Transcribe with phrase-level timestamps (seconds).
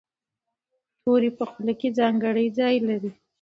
[1.01, 3.11] توری په خوله کې ځانګړی ځای لري.